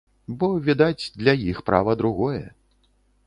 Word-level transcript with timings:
Бо, 0.37 0.47
відаць, 0.69 1.05
для 1.21 1.33
іх 1.51 1.61
права 1.69 1.95
другое. 2.01 2.43